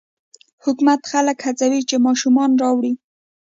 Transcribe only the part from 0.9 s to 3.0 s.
خلک هڅوي چې ماشومان راوړي.